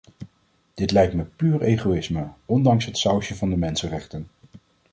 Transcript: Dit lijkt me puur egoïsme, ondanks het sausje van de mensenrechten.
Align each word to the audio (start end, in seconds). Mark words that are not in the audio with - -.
Dit 0.73 0.91
lijkt 0.91 1.13
me 1.13 1.23
puur 1.23 1.61
egoïsme, 1.61 2.27
ondanks 2.45 2.85
het 2.85 2.97
sausje 2.97 3.35
van 3.35 3.49
de 3.49 3.57
mensenrechten. 3.57 4.27